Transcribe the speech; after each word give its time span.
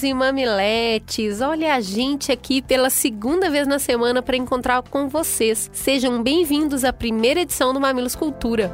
Mamileiros 0.00 0.02
e 0.02 0.14
mamiletes, 0.14 1.40
olha 1.40 1.74
a 1.74 1.80
gente 1.80 2.32
aqui 2.32 2.62
pela 2.62 2.88
segunda 2.90 3.50
vez 3.50 3.66
na 3.66 3.78
semana 3.78 4.22
para 4.22 4.36
encontrar 4.36 4.82
com 4.82 5.08
vocês. 5.08 5.70
Sejam 5.72 6.22
bem-vindos 6.22 6.84
à 6.84 6.92
primeira 6.92 7.40
edição 7.40 7.74
do 7.74 7.80
Mamilos 7.80 8.14
Cultura. 8.14 8.70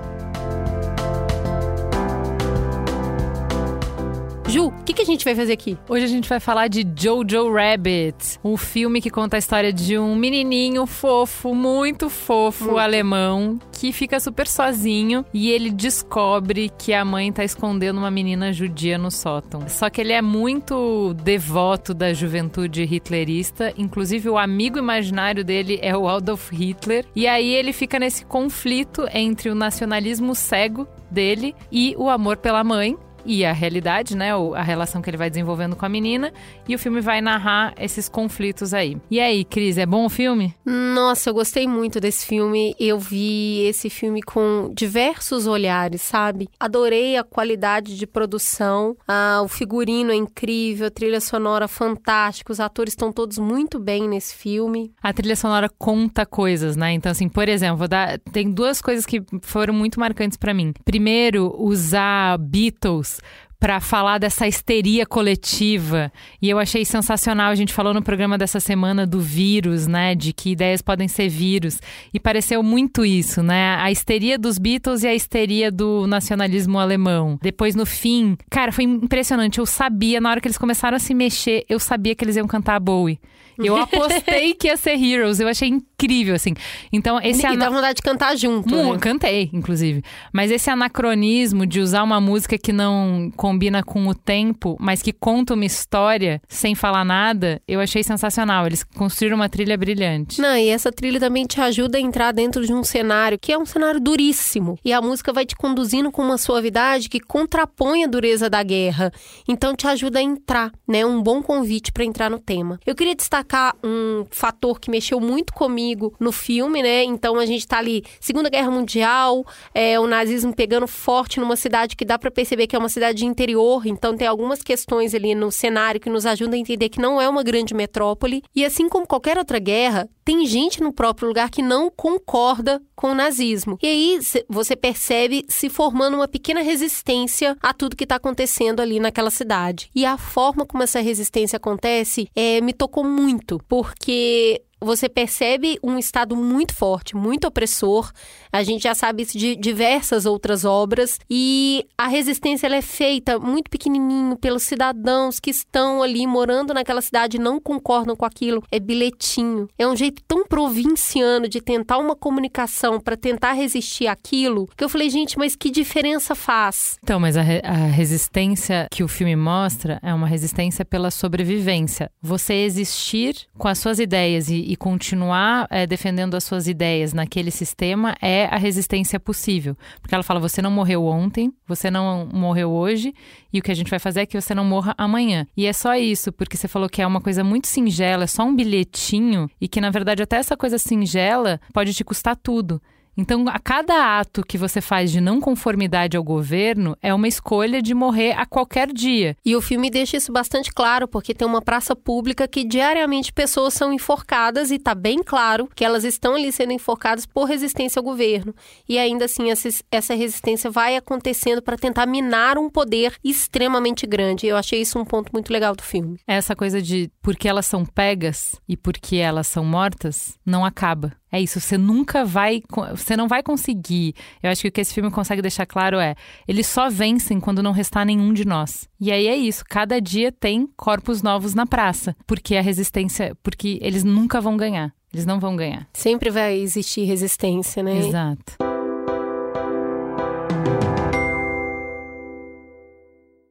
Ju, 4.57 4.69
o 4.69 4.85
que, 4.85 4.95
que 4.95 5.03
a 5.03 5.05
gente 5.05 5.23
vai 5.23 5.35
fazer 5.35 5.53
aqui? 5.53 5.77
Hoje 5.87 6.07
a 6.07 6.09
gente 6.09 6.27
vai 6.27 6.41
falar 6.41 6.69
de 6.69 6.83
Jojo 6.97 7.53
Rabbit, 7.53 8.41
um 8.43 8.57
filme 8.57 9.03
que 9.03 9.11
conta 9.11 9.37
a 9.37 9.39
história 9.39 9.71
de 9.71 9.99
um 9.99 10.17
menininho 10.17 10.87
fofo, 10.87 11.55
muito 11.55 12.09
fofo, 12.09 12.65
Muito. 12.65 12.79
alemão, 12.79 13.59
que 13.71 13.93
fica 13.93 14.19
super 14.19 14.47
sozinho 14.47 15.27
e 15.35 15.51
ele 15.51 15.71
descobre 15.71 16.71
que 16.79 16.95
a 16.95 17.05
mãe 17.05 17.31
tá 17.31 17.45
escondendo 17.45 17.99
uma 17.99 18.11
menina 18.11 18.51
judia 18.51 18.97
no 18.97 19.11
sótão. 19.11 19.69
Só 19.69 19.91
que 19.91 20.01
ele 20.01 20.15
é 20.15 20.23
muito 20.23 21.13
devoto 21.23 21.93
da 21.93 22.15
juventude 22.15 22.83
hitlerista, 22.83 23.75
inclusive 23.77 24.31
o 24.31 24.39
amigo 24.39 24.79
imaginário 24.79 25.45
dele 25.45 25.79
é 25.83 25.95
o 25.95 26.09
Adolf 26.09 26.51
Hitler, 26.51 27.05
e 27.15 27.27
aí 27.27 27.53
ele 27.53 27.75
fica 27.75 27.99
nesse 27.99 28.25
conflito 28.25 29.07
entre 29.13 29.51
o 29.51 29.55
nacionalismo 29.55 30.35
cego 30.35 30.89
dele 31.11 31.55
e 31.71 31.95
o 31.99 32.09
amor 32.09 32.39
pela 32.39 32.65
mãe 32.65 32.97
e 33.27 33.45
a 33.45 33.53
realidade, 33.53 34.17
né? 34.17 34.31
A 34.55 34.63
relação 34.63 35.03
que 35.03 35.11
ele 35.11 35.17
vai 35.17 35.29
desenvolvendo 35.29 35.77
com 35.77 35.85
a 35.85 35.89
menina. 35.89 36.33
E 36.69 36.75
o 36.75 36.79
filme 36.79 37.01
vai 37.01 37.21
narrar 37.21 37.75
esses 37.79 38.09
conflitos 38.09 38.73
aí. 38.73 38.97
E 39.11 39.21
aí, 39.21 39.45
Cris, 39.45 39.79
é 39.79 39.87
bom 39.87 40.07
o 40.07 40.09
filme? 40.09 40.55
Nossa, 40.65 41.31
eu 41.31 41.35
gostei 41.35 41.67
muito 41.67 42.01
desse 42.01 42.27
filme. 42.27 42.75
Eu 42.79 42.99
vi 42.99 43.61
esse 43.67 43.91
filme 43.91 44.23
com 44.23 44.73
diversos 44.75 45.47
olhares, 45.47 46.03
sabe? 46.03 46.49
Adorei 46.59 47.17
a 47.17 47.25
qualidade 47.25 47.97
de 47.97 48.07
produção. 48.07 48.97
Ah, 49.07 49.41
o 49.45 49.49
figurino 49.49 50.13
é 50.13 50.15
incrível, 50.15 50.87
a 50.87 50.91
trilha 50.91 51.21
sonora 51.21 51.69
fantástica. 51.69 52.53
Os 52.53 52.61
atores 52.61 52.93
estão 52.93 53.13
todos 53.13 53.39
muito 53.39 53.79
bem 53.79 54.09
nesse 54.09 54.35
filme. 54.35 54.93
A 55.03 55.13
trilha 55.13 55.37
sonora 55.37 55.69
conta 55.69 56.25
coisas, 56.25 56.77
né? 56.77 56.93
Então, 56.93 57.11
assim, 57.13 57.29
por 57.29 57.49
exemplo, 57.49 57.79
vou 57.79 57.89
dar... 57.89 58.19
tem 58.33 58.51
duas 58.51 58.81
coisas 58.81 59.05
que 59.05 59.23
foram 59.43 59.75
muito 59.75 59.99
marcantes 59.99 60.39
pra 60.39 60.55
mim. 60.55 60.73
Primeiro, 60.85 61.55
usar 61.59 62.39
Beatles 62.39 63.16
pra 63.59 63.81
falar 63.81 64.19
dessa 64.19 64.47
histeria 64.47 65.07
coletiva. 65.07 66.13
E 66.41 66.49
eu 66.51 66.59
achei 66.59 66.85
sensacional. 66.85 67.51
A 67.51 67.55
gente 67.55 67.73
falou 67.73 67.95
no 67.95 68.03
programa 68.03 68.37
dessa 68.37 68.61
semana 68.61 69.07
do 69.07 69.21
vírus, 69.21 69.87
né? 69.87 70.15
De 70.15 70.33
que 70.33 70.51
ideias 70.51 70.83
podem 70.83 71.09
ser 71.09 71.29
vírus. 71.29 71.81
E 72.13 72.21
pareceu 72.21 72.63
muito 72.63 73.05
isso, 73.05 73.43
né? 73.43 73.77
A 73.77 73.91
histeria 73.91 74.39
dos 74.39 74.59
Beatles 74.59 75.03
e 75.03 75.09
a 75.09 75.15
histeria 75.15 75.71
do 75.71 76.07
nacionalismo 76.07 76.79
alemão. 76.79 77.39
Depois, 77.43 77.75
no 77.75 77.87
fim, 77.87 78.37
cara, 78.51 78.73
foi 78.73 78.85
impressionante. 78.85 79.59
Eu 79.59 79.67
sabia, 79.67 80.21
na 80.21 80.31
hora 80.31 80.41
que 80.41 80.49
eles 80.49 80.59
começaram 80.59 80.97
a 80.97 81.01
se 81.01 81.15
mexer, 81.15 81.65
eu 81.69 81.79
sabia 81.79 82.15
que 82.15 82.25
eles 82.25 82.37
iam 82.37 82.47
cantar 82.47 82.79
Bowie. 82.79 83.19
Eu 83.59 83.77
apostei 83.81 84.55
que 84.55 84.67
ia 84.67 84.77
ser 84.77 85.03
Heroes. 85.03 85.41
Eu 85.41 85.49
achei 85.49 85.69
incrível, 85.69 85.96
assim. 86.35 86.53
Então, 86.93 87.19
esse 87.23 87.43
e 87.43 87.47
ana- 87.47 87.57
dá 87.57 87.71
vontade 87.71 87.97
de 87.97 88.03
cantar 88.03 88.37
junto. 88.37 88.69
Mu, 88.75 88.93
né? 88.93 88.99
cantei, 88.99 89.49
inclusive. 89.53 90.03
Mas 90.33 90.51
esse 90.51 90.69
anacronismo 90.69 91.65
de 91.67 91.81
usar 91.81 92.03
uma 92.03 92.21
música 92.21 92.59
que 92.59 92.73
não 92.73 93.33
combina 93.35 93.83
com 93.83 94.07
o 94.07 94.15
tempo, 94.15 94.77
mas 94.79 95.01
que 95.01 95.13
conta 95.13 95.55
uma 95.55 95.65
história 95.65 96.41
sem 96.49 96.75
falar 96.75 97.05
nada, 97.05 97.61
eu 97.67 97.81
achei 97.81 98.03
sensacional. 98.03 98.67
Eles 98.67 98.85
construíram 98.85 99.37
uma 99.37 99.49
trilha 99.49 99.77
brilhante. 99.77 100.41
Não, 100.41 100.57
e 100.57 100.69
essa 100.69 100.93
trilha 100.93 101.19
também 101.19 101.47
te 101.47 101.61
ajuda 101.61 101.97
a 101.97 102.01
entrar 102.01 102.33
dentro 102.33 102.65
de 102.67 102.73
um 102.75 102.85
cenário 102.85 103.39
que 103.39 103.51
é 103.53 103.59
um 103.59 103.65
cenário 103.67 103.99
duríssimo. 104.01 104.79
E 104.85 104.93
a 104.93 105.01
música 105.01 105.33
vai 105.33 105.47
te 105.47 105.57
conduzindo 105.57 106.11
com 106.13 106.23
uma 106.23 106.37
suavidade 106.37 107.09
que 107.09 107.21
contrapõe 107.21 108.05
a 108.05 108.07
dureza 108.07 108.51
da 108.51 108.63
guerra. 108.63 109.11
Então 109.49 109.75
te 109.75 109.87
ajuda 109.87 110.19
a 110.19 110.23
entrar, 110.23 110.73
né? 110.87 111.07
Um 111.07 111.23
bom 111.23 111.43
convite 111.43 111.91
para 111.91 112.05
entrar 112.05 112.29
no 112.31 112.39
tema. 112.39 112.79
Eu 112.85 112.95
queria 112.95 113.15
destacar 113.15 113.75
um 113.83 114.27
fator 114.31 114.79
que 114.79 114.91
mexeu 114.91 115.19
muito 115.21 115.55
comigo 115.55 115.86
no 116.19 116.33
filme, 116.33 116.83
né? 116.83 117.05
Então 117.05 117.37
a 117.37 117.47
gente 117.47 117.67
tá 117.67 117.79
ali, 117.79 118.03
Segunda 118.21 118.49
Guerra 118.49 118.71
Mundial, 118.71 119.45
é, 119.75 120.01
o 120.01 120.07
nazismo 120.07 120.55
pegando 120.55 120.87
forte 120.87 121.39
numa 121.39 121.57
cidade 121.57 121.95
que 121.95 122.05
dá 122.05 122.19
para 122.19 122.31
perceber 122.31 122.67
que 122.67 122.75
é 122.75 122.79
uma 122.79 122.89
cidade 122.89 123.19
de 123.19 123.27
interior, 123.27 123.87
então 123.87 124.17
tem 124.17 124.27
algumas 124.27 124.63
questões 124.63 125.15
ali 125.15 125.35
no 125.35 125.53
cenário 125.53 126.01
que 126.01 126.11
nos 126.11 126.27
ajudam 126.27 126.55
a 126.55 126.59
entender 126.59 126.89
que 126.89 127.01
não 127.01 127.21
é 127.21 127.29
uma 127.29 127.43
grande 127.43 127.75
metrópole. 127.75 128.43
E 128.55 128.65
assim 128.65 128.89
como 128.89 129.07
qualquer 129.07 129.39
outra 129.39 129.59
guerra, 129.59 130.09
tem 130.25 130.45
gente 130.47 130.83
no 130.83 130.93
próprio 130.93 131.29
lugar 131.29 131.51
que 131.51 131.63
não 131.63 131.91
concorda 131.91 132.83
com 132.97 133.13
o 133.13 133.15
nazismo. 133.15 133.79
E 133.83 133.87
aí 133.87 134.19
cê- 134.23 134.45
você 134.49 134.75
percebe 134.75 135.45
se 135.49 135.69
formando 135.69 136.15
uma 136.15 136.27
pequena 136.27 136.63
resistência 136.63 137.57
a 137.63 137.73
tudo 137.73 137.95
que 137.97 138.05
está 138.05 138.17
acontecendo 138.17 138.81
ali 138.81 138.99
naquela 138.99 139.31
cidade. 139.31 139.91
E 139.95 140.05
a 140.05 140.17
forma 140.17 140.65
como 140.67 140.83
essa 140.83 141.01
resistência 141.01 141.59
acontece 141.59 142.29
é, 142.35 142.61
me 142.61 142.73
tocou 142.73 143.05
muito, 143.05 143.61
porque 143.69 144.63
você 144.81 145.09
percebe 145.09 145.79
um 145.83 145.99
Estado 145.99 146.37
muito 146.37 146.75
forte, 146.75 147.17
muito 147.17 147.47
opressor. 147.47 148.11
A 148.53 148.63
gente 148.63 148.83
já 148.83 148.95
sabe 148.95 149.23
isso 149.23 149.37
de 149.39 149.57
diversas 149.57 150.27
outras 150.27 150.65
obras. 150.65 151.19
E 151.29 151.87
a 151.97 152.09
resistência 152.09 152.67
é 152.67 152.83
feita 152.83 153.39
muito 153.39 153.71
pequenininho 153.71 154.37
pelos 154.37 154.63
cidadãos 154.63 155.41
que 155.41 155.51
estão 155.51 156.03
ali 156.03 156.27
morando 156.27 156.75
naquela 156.75 157.01
cidade 157.01 157.37
e 157.37 157.41
não 157.41 157.61
concordam 157.61 158.15
com 158.17 158.25
aquilo. 158.25 158.63
É 158.71 158.79
bilhetinho. 158.79 159.69
É 159.79 159.87
um 159.87 159.97
jeito 159.97 160.23
tão 160.27 160.45
provinciano 160.47 161.49
de 161.49 161.61
tentar 161.61 161.99
uma 161.99 162.15
comunicação 162.15 163.01
para 163.01 163.17
tentar 163.17 163.53
resistir 163.53 164.07
àquilo 164.07 164.69
que 164.77 164.85
eu 164.85 164.89
falei, 164.89 165.09
gente, 165.09 165.39
mas 165.39 165.57
que 165.57 165.71
diferença 165.71 166.35
faz? 166.35 166.99
Então, 167.03 167.19
mas 167.19 167.37
a, 167.37 167.43
re- 167.43 167.63
a 167.65 167.73
resistência 167.87 168.87
que 168.91 169.03
o 169.03 169.09
filme 169.09 169.35
mostra 169.37 169.99
é 170.03 170.13
uma 170.13 170.27
resistência 170.27 170.85
pela 170.85 171.11
sobrevivência. 171.11 172.11
Você 172.23 172.55
existir 172.55 173.47
com 173.57 173.69
as 173.69 173.79
suas 173.79 173.99
ideias 173.99 174.49
e, 174.49 174.66
e 174.67 174.77
continuar 174.77 175.67
eh, 175.71 175.87
defendendo 175.87 176.35
as 176.35 176.45
suas 176.45 176.67
ideias 176.67 177.13
naquele 177.13 177.51
sistema 177.51 178.17
é 178.21 178.47
a 178.47 178.57
resistência 178.57 179.21
possível. 179.21 179.77
Porque 180.01 180.15
ela 180.15 180.25
fala: 180.25 180.41
você 180.41 180.61
não 180.61 180.71
morreu 180.71 181.05
ontem, 181.05 181.53
você 181.67 181.91
não 181.91 182.29
morreu 182.33 182.71
hoje, 182.71 183.15
e 183.53 183.59
o 183.59 183.63
que 183.63 183.71
a 183.71 183.75
gente 183.75 183.91
vai 183.91 183.99
fazer 183.99 184.21
é 184.21 184.27
que 184.27 184.41
você 184.41 184.55
não 184.55 184.65
morra 184.65 184.95
amanhã. 184.99 185.47
E 185.57 185.67
é 185.67 185.73
só 185.73 185.95
isso, 185.95 186.33
porque 186.33 186.57
você 186.57 186.67
falou 186.67 186.89
que 186.89 187.01
é 187.01 187.07
uma 187.07 187.21
coisa 187.21 187.45
muito 187.45 187.69
singela, 187.69 188.25
é 188.25 188.27
só 188.27 188.45
um 188.45 188.55
bilhetinho, 188.55 189.49
e 189.61 189.69
que 189.69 189.81
na 189.81 189.91
verdade 189.91 190.23
até 190.23 190.37
essa 190.37 190.57
coisa 190.57 190.79
singela 190.79 191.61
pode 191.73 191.95
te 191.95 192.03
custar 192.03 192.37
tudo. 192.37 192.83
Então, 193.17 193.45
a 193.49 193.59
cada 193.59 194.19
ato 194.19 194.45
que 194.47 194.59
você 194.59 194.81
faz 194.81 195.11
de 195.11 195.21
não 195.21 195.41
conformidade 195.41 196.17
ao 196.17 196.23
governo 196.23 196.97
é 197.03 197.15
uma 197.15 197.27
escolha 197.27 197.81
de 197.81 197.95
morrer 197.95 198.33
a 198.33 198.45
qualquer 198.45 198.93
dia. 198.93 199.37
E 199.45 199.57
o 199.57 199.63
filme 199.63 199.91
deixa 199.91 200.17
isso 200.17 200.31
bastante 200.31 200.73
claro, 200.73 201.09
porque 201.09 201.35
tem 201.35 201.49
uma 201.49 201.63
praça 201.63 201.97
pública 201.97 202.47
que 202.47 202.63
diariamente 202.63 203.33
pessoas 203.33 203.73
são 203.75 203.93
enforcadas 203.93 204.71
e 204.71 204.79
tá 204.79 204.95
bem 204.95 205.23
claro 205.23 205.69
que 205.75 205.85
elas 205.85 206.05
estão 206.05 206.35
ali 206.35 206.53
sendo 206.53 206.73
enforcadas 206.73 207.25
por 207.25 207.45
resistência 207.45 207.99
ao 207.99 208.05
governo. 208.05 208.55
E 208.89 208.99
ainda 208.99 209.25
assim, 209.25 209.51
essa, 209.51 209.69
essa 209.91 210.15
resistência 210.15 210.71
vai 210.71 210.97
acontecendo 210.97 211.63
para 211.63 211.77
tentar 211.77 212.07
minar 212.07 212.59
um 212.59 212.69
poder 212.69 213.15
extremamente 213.25 214.07
grande. 214.07 214.47
Eu 214.47 214.57
achei 214.57 214.83
isso 214.83 214.99
um 214.99 215.05
ponto 215.05 215.33
muito 215.33 215.53
legal 215.53 215.75
do 215.75 215.83
filme. 215.83 216.21
Essa 216.27 216.55
coisa 216.55 216.83
de 216.83 217.11
porque 217.23 217.49
elas 217.49 217.67
são 217.67 217.85
pegas 217.85 218.61
e 218.69 218.77
porque 218.77 219.17
elas 219.17 219.47
são 219.47 219.65
mortas 219.65 220.39
não 220.45 220.65
acaba. 220.65 221.13
É 221.31 221.41
isso, 221.41 221.61
você 221.61 221.77
nunca 221.77 222.25
vai, 222.25 222.63
você 222.91 223.17
não 223.17 223.27
vai 223.27 223.43
conseguir. 223.43 224.15
Eu 224.43 224.51
acho 224.51 224.63
que 224.63 224.69
o 224.69 224.73
que 224.73 224.81
esse 224.81 224.95
filme 224.95 225.11
consegue 225.11 225.43
deixar 225.43 225.67
claro 225.67 225.99
é, 225.99 226.15
eles 226.47 226.67
só 226.67 226.89
vencem 226.89 227.41
quando 227.41 227.63
não 227.63 227.73
restar 227.73 228.07
nenhum 228.07 228.33
de 228.33 228.45
nós. 228.45 228.89
E 229.01 229.11
aí 229.11 229.27
é 229.27 229.37
isso, 229.37 229.65
cada 229.69 230.01
dia 230.01 230.31
tem 230.31 230.69
corpos 230.77 231.23
novos 231.23 231.55
na 231.55 231.67
praça, 231.67 232.17
porque 232.27 232.57
a 232.57 232.63
resistência, 232.63 233.37
porque 233.43 233.79
eles 233.83 234.05
nunca 234.05 234.41
vão 234.41 234.57
ganhar. 234.57 234.95
Eles 235.13 235.27
não 235.27 235.41
vão 235.41 235.57
ganhar. 235.57 235.89
Sempre 235.93 236.31
vai 236.31 236.57
existir 236.59 237.05
resistência, 237.05 237.83
né? 237.83 237.97
Exato. 237.97 238.57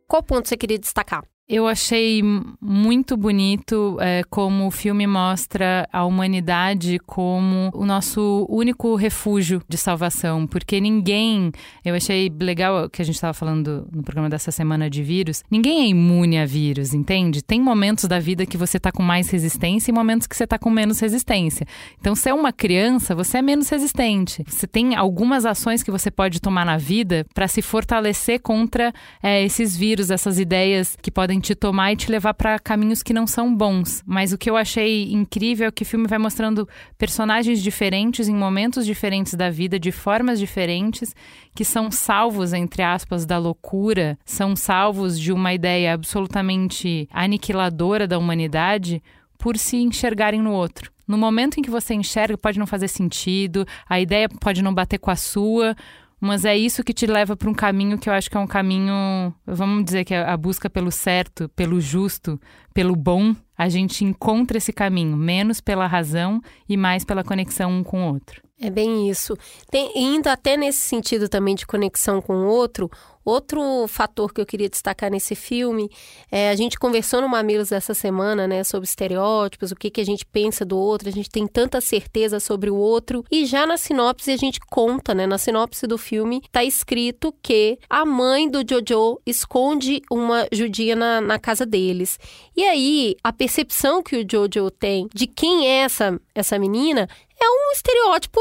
Qual 0.08 0.24
ponto 0.24 0.48
você 0.48 0.56
queria 0.56 0.78
destacar? 0.78 1.24
Eu 1.48 1.68
achei 1.68 2.24
muito 2.60 3.16
bonito 3.16 4.00
é, 4.02 4.24
como 4.32 4.66
o 4.66 4.72
filme 4.72 5.06
mostra 5.06 5.88
a 5.94 6.04
humanidade 6.04 6.98
como 7.06 7.70
o 7.72 7.86
nosso 7.86 8.48
único 8.50 8.96
refúgio 8.96 9.62
de 9.70 9.78
salvação, 9.78 10.48
porque 10.48 10.82
ninguém, 10.82 11.52
eu 11.86 11.94
achei 11.94 12.34
legal 12.42 12.90
que 12.90 13.00
a 13.00 13.06
gente 13.06 13.14
estava 13.14 13.32
falando 13.32 13.88
no 13.94 14.02
programa 14.02 14.28
dessa 14.28 14.50
semana 14.50 14.90
de 14.90 15.04
vírus, 15.04 15.44
ninguém 15.52 15.84
é 15.84 15.88
imune 15.88 16.40
a 16.40 16.48
vírus, 16.48 16.96
entende? 16.96 17.44
Tem 17.44 17.62
momentos 17.62 18.06
da 18.06 18.18
vida 18.18 18.44
que 18.48 18.58
você 18.58 18.78
está 18.78 18.92
com 18.92 19.04
mais 19.04 19.30
resistência 19.30 19.92
e 19.92 19.94
momentos 19.94 20.26
que 20.26 20.36
você 20.36 20.46
está 20.46 20.58
com 20.58 20.72
menos 20.72 21.00
resistência. 21.00 21.68
Então, 22.00 22.16
se 22.16 22.28
é 22.28 22.34
uma 22.34 22.52
criança, 22.52 23.14
você 23.14 23.38
é 23.38 23.42
menos 23.44 23.70
resistente. 23.70 24.44
Você 24.48 24.66
tem 24.66 24.96
algumas 24.96 25.46
ações 25.46 25.84
que 25.84 25.92
você 25.92 26.10
pode 26.10 26.42
tomar 26.42 26.66
na 26.66 26.78
vida 26.78 27.24
para 27.36 27.48
se 27.48 27.62
fortalecer 27.62 28.42
contra 28.42 28.92
é, 29.22 29.44
esses 29.44 29.78
vírus, 29.78 30.10
essas 30.10 30.40
ideias 30.40 30.98
que 31.00 31.12
podem 31.12 31.35
podem 31.36 31.40
te 31.40 31.56
tomar 31.56 31.92
e 31.92 31.96
te 31.96 32.10
levar 32.10 32.34
para 32.34 32.58
caminhos 32.60 33.04
que 33.04 33.14
não 33.14 33.28
são 33.28 33.54
bons. 33.54 34.02
Mas 34.06 34.32
o 34.32 34.38
que 34.38 34.50
eu 34.50 34.56
achei 34.56 35.12
incrível 35.12 35.68
é 35.68 35.72
que 35.72 35.84
o 35.84 35.86
filme 35.86 36.08
vai 36.08 36.18
mostrando 36.18 36.68
personagens 36.98 37.62
diferentes 37.62 38.28
em 38.28 38.36
momentos 38.36 38.86
diferentes 38.86 39.34
da 39.34 39.50
vida, 39.50 39.80
de 39.80 39.92
formas 39.92 40.40
diferentes, 40.40 41.14
que 41.54 41.66
são 41.66 41.92
salvos, 41.92 42.54
entre 42.54 42.84
aspas, 42.84 43.26
da 43.26 43.38
loucura, 43.38 44.18
são 44.26 44.56
salvos 44.56 45.20
de 45.20 45.32
uma 45.32 45.54
ideia 45.54 45.94
absolutamente 45.94 47.08
aniquiladora 47.12 48.08
da 48.08 48.18
humanidade 48.18 49.02
por 49.38 49.58
se 49.58 49.78
enxergarem 49.78 50.42
no 50.42 50.52
outro. 50.52 50.92
No 51.08 51.18
momento 51.18 51.60
em 51.60 51.62
que 51.62 51.70
você 51.70 51.94
enxerga, 51.94 52.38
pode 52.38 52.58
não 52.58 52.66
fazer 52.66 52.88
sentido, 52.88 53.66
a 53.88 54.00
ideia 54.00 54.28
pode 54.28 54.64
não 54.64 54.74
bater 54.74 54.98
com 54.98 55.12
a 55.12 55.16
sua, 55.16 55.76
mas 56.20 56.46
é 56.46 56.58
isso 56.58 56.84
que 56.84 56.94
te 56.94 57.06
leva 57.06 57.36
para 57.36 57.50
um 57.50 57.54
caminho 57.54 57.98
que 57.98 58.10
eu 58.10 58.14
acho 58.14 58.30
que 58.30 58.38
é 58.38 58.40
um 58.40 58.48
caminho, 58.48 59.34
vamos 59.46 59.86
dizer 59.86 60.06
que 60.06 60.14
é 60.14 60.24
a 60.24 60.38
busca 60.38 60.70
pelo 60.70 60.92
certo, 60.92 61.50
pelo 61.50 61.80
justo, 61.80 62.40
pelo 62.74 62.96
bom. 62.96 63.36
A 63.58 63.70
gente 63.70 64.04
encontra 64.04 64.58
esse 64.58 64.74
caminho, 64.74 65.16
menos 65.16 65.62
pela 65.62 65.88
razão 65.88 66.42
e 66.68 66.76
mais 66.76 67.04
pela 67.04 67.24
conexão 67.24 67.72
um 67.72 67.84
com 67.84 68.04
o 68.04 68.14
outro. 68.14 68.42
É 68.60 68.70
bem 68.70 69.10
isso. 69.10 69.38
Tem, 69.70 69.92
indo 69.96 70.28
até 70.28 70.56
nesse 70.56 70.80
sentido 70.80 71.28
também 71.28 71.56
de 71.56 71.68
conexão 71.68 72.22
com 72.22 72.34
o 72.34 72.48
outro, 72.48 72.90
Outro 73.26 73.88
fator 73.88 74.32
que 74.32 74.40
eu 74.40 74.46
queria 74.46 74.70
destacar 74.70 75.10
nesse 75.10 75.34
filme 75.34 75.90
é 76.32 76.52
a 76.52 76.56
gente 76.56 76.78
conversou 76.78 77.22
no 77.22 77.28
Mamilos 77.28 77.72
essa 77.72 77.96
semana, 77.96 78.48
né, 78.48 78.64
sobre 78.64 78.88
estereótipos, 78.88 79.72
o 79.72 79.76
que, 79.76 79.90
que 79.90 80.00
a 80.00 80.06
gente 80.06 80.24
pensa 80.24 80.64
do 80.64 80.78
outro, 80.78 81.10
a 81.10 81.12
gente 81.12 81.32
tem 81.32 81.48
tanta 81.48 81.82
certeza 81.82 82.40
sobre 82.40 82.70
o 82.70 82.76
outro. 82.76 83.26
E 83.32 83.48
já 83.48 83.66
na 83.66 83.78
sinopse 83.78 84.30
a 84.30 84.38
gente 84.38 84.60
conta, 84.60 85.16
né, 85.16 85.26
na 85.26 85.40
sinopse 85.40 85.88
do 85.88 85.98
filme, 85.98 86.44
tá 86.52 86.64
escrito 86.64 87.34
que 87.42 87.80
a 87.90 88.06
mãe 88.06 88.48
do 88.48 88.60
Jojo 88.60 89.20
esconde 89.26 90.04
uma 90.12 90.48
judia 90.52 90.96
na, 90.96 91.20
na 91.20 91.40
casa 91.40 91.66
deles. 91.66 92.20
E 92.56 92.64
aí, 92.64 93.16
a 93.24 93.34
percepção 93.34 94.04
que 94.04 94.18
o 94.18 94.26
Jojo 94.30 94.70
tem 94.70 95.08
de 95.12 95.26
quem 95.26 95.68
é 95.68 95.82
essa, 95.82 96.20
essa 96.36 96.60
menina 96.60 97.10
é 97.46 97.50
um 97.50 97.72
estereótipo 97.72 98.40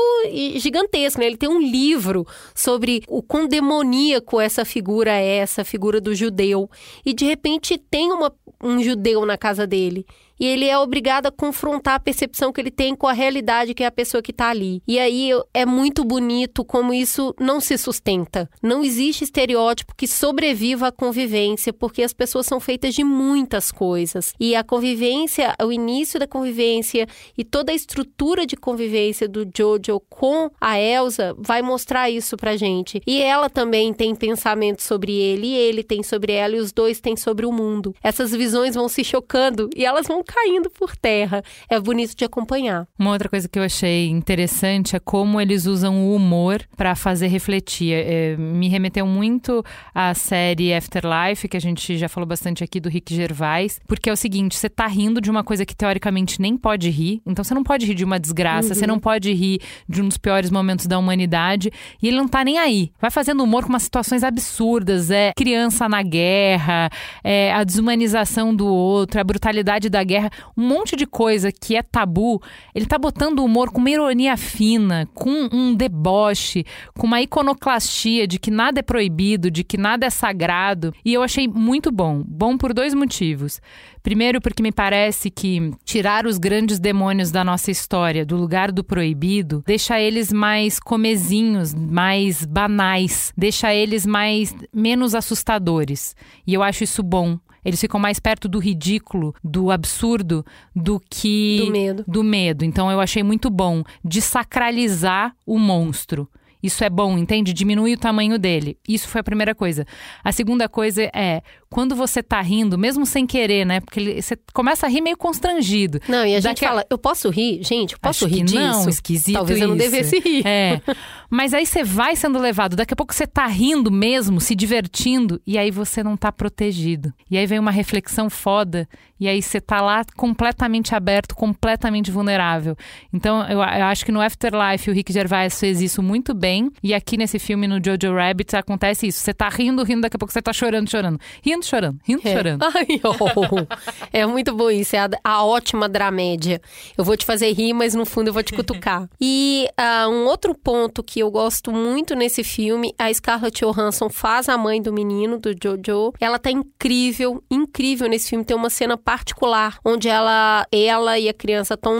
gigantesco, 0.56 1.20
né? 1.20 1.26
Ele 1.26 1.36
tem 1.36 1.48
um 1.48 1.60
livro 1.60 2.26
sobre 2.54 3.02
o 3.08 3.22
quão 3.22 3.46
demoníaco 3.46 4.40
essa 4.40 4.64
figura 4.64 5.12
é, 5.12 5.36
essa 5.36 5.64
figura 5.64 6.00
do 6.00 6.14
judeu. 6.14 6.70
E 7.04 7.12
de 7.12 7.24
repente 7.24 7.78
tem 7.78 8.12
uma, 8.12 8.32
um 8.62 8.82
judeu 8.82 9.24
na 9.26 9.36
casa 9.36 9.66
dele 9.66 10.06
e 10.38 10.46
ele 10.46 10.66
é 10.66 10.78
obrigado 10.78 11.26
a 11.26 11.32
confrontar 11.32 11.94
a 11.94 12.00
percepção 12.00 12.52
que 12.52 12.60
ele 12.60 12.70
tem 12.70 12.94
com 12.94 13.06
a 13.06 13.12
realidade 13.12 13.74
que 13.74 13.82
é 13.82 13.86
a 13.86 13.92
pessoa 13.92 14.22
que 14.22 14.30
está 14.30 14.48
ali. 14.48 14.82
E 14.86 14.98
aí 14.98 15.30
é 15.52 15.64
muito 15.64 16.04
bonito 16.04 16.64
como 16.64 16.92
isso 16.92 17.34
não 17.38 17.60
se 17.60 17.76
sustenta. 17.78 18.48
Não 18.62 18.82
existe 18.82 19.24
estereótipo 19.24 19.94
que 19.96 20.06
sobreviva 20.06 20.88
à 20.88 20.92
convivência, 20.92 21.72
porque 21.72 22.02
as 22.02 22.12
pessoas 22.12 22.46
são 22.46 22.60
feitas 22.60 22.94
de 22.94 23.04
muitas 23.04 23.70
coisas. 23.70 24.32
E 24.38 24.54
a 24.56 24.64
convivência, 24.64 25.54
o 25.62 25.72
início 25.72 26.18
da 26.18 26.26
convivência 26.26 27.06
e 27.36 27.44
toda 27.44 27.72
a 27.72 27.74
estrutura 27.74 28.46
de 28.46 28.56
convivência 28.56 29.28
do 29.28 29.48
Jojo 29.56 30.00
com 30.08 30.50
a 30.60 30.78
Elsa 30.78 31.34
vai 31.38 31.62
mostrar 31.62 32.10
isso 32.10 32.36
pra 32.36 32.56
gente. 32.56 33.00
E 33.06 33.20
ela 33.20 33.48
também 33.48 33.92
tem 33.92 34.14
pensamentos 34.14 34.84
sobre 34.84 35.12
ele, 35.12 35.46
e 35.46 35.54
ele 35.54 35.82
tem 35.82 36.02
sobre 36.02 36.32
ela, 36.32 36.56
e 36.56 36.60
os 36.60 36.72
dois 36.72 37.00
têm 37.00 37.16
sobre 37.16 37.46
o 37.46 37.52
mundo. 37.52 37.94
Essas 38.02 38.32
visões 38.32 38.74
vão 38.74 38.88
se 38.88 39.04
chocando 39.04 39.68
e 39.76 39.84
elas 39.84 40.06
vão 40.06 40.23
caindo 40.24 40.70
por 40.70 40.96
terra. 40.96 41.42
É 41.68 41.78
bonito 41.78 42.16
de 42.16 42.24
acompanhar. 42.24 42.86
Uma 42.98 43.12
outra 43.12 43.28
coisa 43.28 43.48
que 43.48 43.58
eu 43.58 43.62
achei 43.62 44.08
interessante 44.08 44.96
é 44.96 45.00
como 45.00 45.40
eles 45.40 45.66
usam 45.66 46.06
o 46.06 46.14
humor 46.14 46.62
para 46.76 46.94
fazer 46.94 47.28
refletir. 47.28 47.92
É, 47.92 48.36
me 48.36 48.68
remeteu 48.68 49.06
muito 49.06 49.64
à 49.94 50.14
série 50.14 50.74
Afterlife, 50.74 51.48
que 51.48 51.56
a 51.56 51.60
gente 51.60 51.96
já 51.96 52.08
falou 52.08 52.26
bastante 52.26 52.64
aqui 52.64 52.80
do 52.80 52.88
Rick 52.88 53.14
Gervais, 53.14 53.80
porque 53.86 54.08
é 54.08 54.12
o 54.12 54.16
seguinte: 54.16 54.56
você 54.56 54.68
tá 54.68 54.86
rindo 54.86 55.20
de 55.20 55.30
uma 55.30 55.44
coisa 55.44 55.66
que 55.66 55.76
teoricamente 55.76 56.40
nem 56.40 56.56
pode 56.56 56.90
rir, 56.90 57.20
então 57.26 57.44
você 57.44 57.54
não 57.54 57.62
pode 57.62 57.86
rir 57.86 57.94
de 57.94 58.04
uma 58.04 58.18
desgraça, 58.18 58.68
uhum. 58.68 58.74
você 58.74 58.86
não 58.86 58.98
pode 58.98 59.32
rir 59.32 59.60
de 59.88 60.02
um 60.02 60.08
dos 60.08 60.18
piores 60.18 60.50
momentos 60.50 60.86
da 60.86 60.98
humanidade, 60.98 61.70
e 62.02 62.08
ele 62.08 62.16
não 62.16 62.28
tá 62.28 62.44
nem 62.44 62.58
aí. 62.58 62.90
Vai 63.00 63.10
fazendo 63.10 63.42
humor 63.42 63.64
com 63.64 63.68
umas 63.68 63.82
situações 63.82 64.22
absurdas, 64.22 65.10
é 65.10 65.32
criança 65.36 65.88
na 65.88 66.02
guerra, 66.02 66.88
é 67.22 67.52
a 67.52 67.64
desumanização 67.64 68.54
do 68.54 68.66
outro, 68.66 69.20
a 69.20 69.24
brutalidade 69.24 69.88
da 69.88 70.02
guerra 70.02 70.13
guerra, 70.14 70.30
um 70.56 70.66
monte 70.66 70.96
de 70.96 71.06
coisa 71.06 71.50
que 71.50 71.76
é 71.76 71.82
tabu, 71.82 72.40
ele 72.74 72.86
tá 72.86 72.98
botando 72.98 73.40
o 73.40 73.44
humor 73.44 73.70
com 73.70 73.78
uma 73.78 73.90
ironia 73.90 74.36
fina, 74.36 75.08
com 75.12 75.48
um 75.52 75.74
deboche, 75.74 76.64
com 76.96 77.06
uma 77.06 77.20
iconoclastia 77.20 78.26
de 78.26 78.38
que 78.38 78.50
nada 78.50 78.80
é 78.80 78.82
proibido, 78.82 79.50
de 79.50 79.64
que 79.64 79.76
nada 79.76 80.06
é 80.06 80.10
sagrado. 80.10 80.92
E 81.04 81.12
eu 81.12 81.22
achei 81.22 81.48
muito 81.48 81.90
bom. 81.90 82.22
Bom 82.26 82.56
por 82.56 82.72
dois 82.72 82.94
motivos. 82.94 83.60
Primeiro, 84.02 84.40
porque 84.40 84.62
me 84.62 84.70
parece 84.70 85.30
que 85.30 85.72
tirar 85.84 86.26
os 86.26 86.36
grandes 86.36 86.78
demônios 86.78 87.30
da 87.30 87.42
nossa 87.42 87.70
história 87.70 88.24
do 88.24 88.36
lugar 88.36 88.70
do 88.70 88.84
proibido 88.84 89.62
deixa 89.66 89.98
eles 89.98 90.30
mais 90.30 90.78
comezinhos, 90.78 91.74
mais 91.74 92.44
banais, 92.44 93.32
deixa 93.36 93.72
eles 93.72 94.04
mais 94.04 94.54
menos 94.72 95.14
assustadores. 95.14 96.14
E 96.46 96.52
eu 96.52 96.62
acho 96.62 96.84
isso 96.84 97.02
bom. 97.02 97.38
Eles 97.64 97.80
ficam 97.80 97.98
mais 97.98 98.18
perto 98.18 98.48
do 98.48 98.58
ridículo, 98.58 99.34
do 99.42 99.70
absurdo, 99.70 100.44
do 100.74 101.00
que. 101.10 101.62
Do 101.64 101.70
medo. 101.72 102.04
Do 102.06 102.24
medo. 102.24 102.64
Então 102.64 102.90
eu 102.90 103.00
achei 103.00 103.22
muito 103.22 103.48
bom 103.50 103.82
de 104.04 104.20
sacralizar 104.20 105.34
o 105.46 105.58
monstro. 105.58 106.28
Isso 106.64 106.82
é 106.82 106.88
bom, 106.88 107.18
entende? 107.18 107.52
Diminui 107.52 107.92
o 107.92 107.98
tamanho 107.98 108.38
dele. 108.38 108.78
Isso 108.88 109.06
foi 109.06 109.20
a 109.20 109.24
primeira 109.24 109.54
coisa. 109.54 109.86
A 110.24 110.32
segunda 110.32 110.66
coisa 110.66 111.02
é 111.14 111.42
quando 111.74 111.96
você 111.96 112.22
tá 112.22 112.40
rindo, 112.40 112.78
mesmo 112.78 113.04
sem 113.04 113.26
querer, 113.26 113.64
né? 113.64 113.80
Porque 113.80 113.98
ele, 113.98 114.22
você 114.22 114.38
começa 114.52 114.86
a 114.86 114.88
rir 114.88 115.00
meio 115.00 115.16
constrangido. 115.16 115.98
Não, 116.06 116.24
e 116.24 116.36
a 116.36 116.38
gente 116.38 116.60
fala, 116.60 116.86
eu 116.88 116.96
posso 116.96 117.28
rir? 117.30 117.64
Gente, 117.64 117.94
eu 117.94 117.98
posso 117.98 118.26
Acho 118.26 118.32
rir 118.32 118.44
disso? 118.44 118.60
Não, 118.60 118.88
esquisito 118.88 119.34
Talvez 119.34 119.58
isso. 119.58 119.64
eu 119.64 119.70
não 119.70 119.76
devesse 119.76 120.20
rir. 120.20 120.46
É. 120.46 120.80
Mas 121.28 121.52
aí 121.52 121.66
você 121.66 121.82
vai 121.82 122.14
sendo 122.14 122.38
levado, 122.38 122.76
daqui 122.76 122.94
a 122.94 122.96
pouco 122.96 123.12
você 123.12 123.26
tá 123.26 123.44
rindo 123.48 123.90
mesmo, 123.90 124.40
se 124.40 124.54
divertindo, 124.54 125.42
e 125.44 125.58
aí 125.58 125.68
você 125.68 126.00
não 126.00 126.16
tá 126.16 126.30
protegido. 126.30 127.12
E 127.28 127.36
aí 127.36 127.44
vem 127.44 127.58
uma 127.58 127.72
reflexão 127.72 128.30
foda, 128.30 128.88
e 129.18 129.26
aí 129.26 129.42
você 129.42 129.60
tá 129.60 129.80
lá 129.80 130.04
completamente 130.16 130.94
aberto, 130.94 131.34
completamente 131.34 132.08
vulnerável. 132.08 132.76
Então, 133.12 133.42
eu, 133.48 133.58
eu 133.58 133.84
acho 133.86 134.04
que 134.04 134.12
no 134.12 134.20
Afterlife 134.20 134.88
o 134.88 134.94
Rick 134.94 135.12
Gervais 135.12 135.58
fez 135.58 135.80
isso 135.80 136.00
muito 136.00 136.32
bem, 136.32 136.70
e 136.80 136.94
aqui 136.94 137.16
nesse 137.16 137.40
filme, 137.40 137.66
no 137.66 137.80
Jojo 137.84 138.14
Rabbit, 138.14 138.54
acontece 138.54 139.08
isso. 139.08 139.18
Você 139.18 139.34
tá 139.34 139.48
rindo, 139.48 139.82
rindo, 139.82 140.02
daqui 140.02 140.14
a 140.14 140.18
pouco 140.20 140.32
você 140.32 140.40
tá 140.40 140.52
chorando, 140.52 140.88
chorando. 140.88 141.18
Rindo, 141.64 141.68
chorando, 141.68 142.00
rindo, 142.04 142.22
é. 142.24 142.32
chorando. 142.32 142.62
Ai, 142.74 143.00
oh. 143.04 144.06
é 144.12 144.26
muito 144.26 144.54
bom 144.54 144.70
isso, 144.70 144.94
é 144.94 145.00
a, 145.00 145.08
a, 145.22 145.44
ótima 145.44 145.88
dramédia. 145.88 146.60
Eu 146.96 147.04
vou 147.04 147.16
te 147.16 147.24
fazer 147.24 147.52
rir, 147.52 147.72
mas 147.72 147.94
no 147.94 148.04
fundo 148.04 148.28
eu 148.28 148.32
vou 148.32 148.42
te 148.42 148.52
cutucar. 148.52 149.08
e 149.20 149.66
uh, 149.78 150.08
um 150.10 150.26
outro 150.26 150.54
ponto 150.54 151.02
que 151.02 151.20
eu 151.20 151.30
gosto 151.30 151.72
muito 151.72 152.14
nesse 152.14 152.44
filme, 152.44 152.94
a 152.98 153.12
Scarlett 153.12 153.64
Johansson 153.64 154.08
faz 154.10 154.48
a 154.48 154.58
mãe 154.58 154.80
do 154.80 154.92
menino, 154.92 155.38
do 155.38 155.50
Jojo. 155.50 156.12
Ela 156.20 156.38
tá 156.38 156.50
incrível, 156.50 157.42
incrível 157.50 158.08
nesse 158.08 158.30
filme. 158.30 158.44
Tem 158.44 158.56
uma 158.56 158.70
cena 158.70 158.96
particular, 158.96 159.78
onde 159.84 160.08
ela, 160.08 160.66
ela 160.70 161.18
e 161.18 161.28
a 161.28 161.34
criança 161.34 161.74
estão 161.74 161.94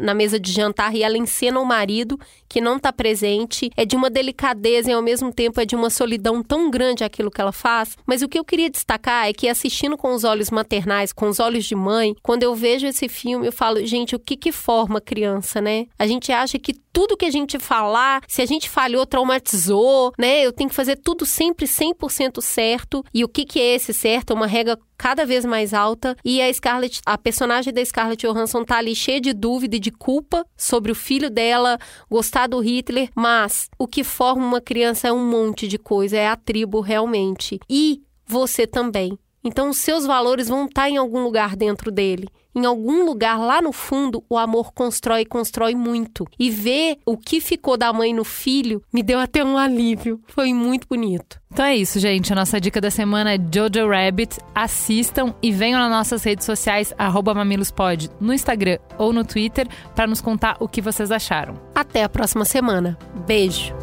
na 0.00 0.14
mesa 0.14 0.38
de 0.38 0.52
jantar 0.52 0.94
e 0.94 1.02
ela 1.02 1.16
encena 1.16 1.60
o 1.60 1.64
marido, 1.64 2.18
que 2.48 2.60
não 2.60 2.78
tá 2.78 2.92
presente. 2.92 3.70
É 3.76 3.84
de 3.84 3.96
uma 3.96 4.10
delicadeza 4.10 4.90
e 4.90 4.92
ao 4.92 5.02
mesmo 5.02 5.32
tempo 5.32 5.60
é 5.60 5.64
de 5.64 5.74
uma 5.74 5.90
solidão 5.90 6.42
tão 6.42 6.70
grande 6.70 7.04
aquilo 7.04 7.30
que 7.30 7.40
ela 7.40 7.52
faz. 7.52 7.96
Mas 8.06 8.22
o 8.22 8.28
que 8.28 8.38
eu 8.38 8.44
queria 8.44 8.68
destacar 8.80 9.28
é 9.28 9.32
que 9.32 9.48
assistindo 9.48 9.96
com 9.96 10.14
os 10.14 10.24
olhos 10.24 10.50
maternais, 10.50 11.12
com 11.12 11.28
os 11.28 11.38
olhos 11.38 11.64
de 11.64 11.74
mãe, 11.74 12.14
quando 12.22 12.42
eu 12.42 12.54
vejo 12.54 12.86
esse 12.86 13.08
filme, 13.08 13.46
eu 13.46 13.52
falo, 13.52 13.84
gente, 13.84 14.14
o 14.14 14.18
que 14.18 14.36
que 14.36 14.52
forma 14.52 15.00
criança, 15.00 15.60
né? 15.60 15.86
A 15.98 16.06
gente 16.06 16.32
acha 16.32 16.58
que 16.58 16.74
tudo 16.92 17.16
que 17.16 17.24
a 17.24 17.30
gente 17.30 17.58
falar, 17.58 18.22
se 18.26 18.42
a 18.42 18.46
gente 18.46 18.68
falhou, 18.68 19.06
traumatizou, 19.06 20.12
né? 20.18 20.44
Eu 20.44 20.52
tenho 20.52 20.68
que 20.68 20.74
fazer 20.74 20.96
tudo 20.96 21.24
sempre 21.24 21.66
100% 21.66 22.40
certo. 22.40 23.04
E 23.14 23.24
o 23.24 23.28
que 23.28 23.44
que 23.44 23.60
é 23.60 23.74
esse 23.74 23.92
certo? 23.92 24.32
É 24.32 24.36
uma 24.36 24.46
regra 24.46 24.78
cada 24.98 25.24
vez 25.24 25.46
mais 25.46 25.72
alta 25.72 26.14
e 26.22 26.42
a 26.42 26.52
Scarlett, 26.52 27.00
a 27.06 27.16
personagem 27.16 27.72
da 27.72 27.82
Scarlett 27.82 28.26
Johansson 28.26 28.62
tá 28.64 28.76
ali 28.76 28.94
cheia 28.94 29.18
de 29.18 29.32
dúvida 29.32 29.76
e 29.76 29.80
de 29.80 29.90
culpa 29.90 30.44
sobre 30.58 30.92
o 30.92 30.94
filho 30.94 31.30
dela 31.30 31.78
gostar 32.10 32.48
do 32.48 32.60
Hitler, 32.60 33.08
mas 33.14 33.70
o 33.78 33.86
que 33.86 34.04
forma 34.04 34.44
uma 34.44 34.60
criança 34.60 35.08
é 35.08 35.12
um 35.12 35.26
monte 35.26 35.66
de 35.66 35.78
coisa, 35.78 36.18
é 36.18 36.28
a 36.28 36.36
tribo 36.36 36.82
realmente. 36.82 37.58
E 37.66 38.02
você 38.30 38.66
também 38.66 39.18
Então, 39.42 39.70
os 39.70 39.78
seus 39.78 40.06
valores 40.06 40.48
vão 40.48 40.66
estar 40.66 40.88
em 40.88 40.98
algum 40.98 41.22
lugar 41.22 41.56
dentro 41.56 41.90
dele. 41.90 42.28
Em 42.54 42.66
algum 42.66 43.04
lugar 43.04 43.38
lá 43.38 43.62
no 43.62 43.72
fundo, 43.72 44.22
o 44.28 44.36
amor 44.36 44.72
constrói 44.74 45.22
e 45.22 45.24
constrói 45.24 45.74
muito. 45.74 46.26
E 46.38 46.50
ver 46.50 46.98
o 47.06 47.16
que 47.16 47.40
ficou 47.40 47.76
da 47.76 47.92
mãe 47.92 48.12
no 48.12 48.24
filho 48.24 48.82
me 48.92 49.02
deu 49.02 49.18
até 49.18 49.42
um 49.42 49.56
alívio. 49.56 50.20
Foi 50.26 50.52
muito 50.52 50.86
bonito. 50.86 51.40
Então 51.50 51.64
é 51.64 51.76
isso, 51.76 51.98
gente. 51.98 52.32
A 52.32 52.36
nossa 52.36 52.60
dica 52.60 52.80
da 52.80 52.90
semana 52.90 53.34
é 53.34 53.38
Jojo 53.38 53.88
Rabbit. 53.88 54.38
Assistam 54.54 55.34
e 55.42 55.50
venham 55.50 55.80
nas 55.80 55.90
nossas 55.90 56.22
redes 56.22 56.44
sociais, 56.44 56.92
mamilospod, 57.34 58.10
no 58.20 58.34
Instagram 58.34 58.78
ou 58.98 59.12
no 59.12 59.24
Twitter, 59.24 59.66
para 59.94 60.06
nos 60.06 60.20
contar 60.20 60.56
o 60.60 60.68
que 60.68 60.82
vocês 60.82 61.10
acharam. 61.10 61.54
Até 61.74 62.02
a 62.02 62.08
próxima 62.08 62.44
semana. 62.44 62.98
Beijo! 63.26 63.79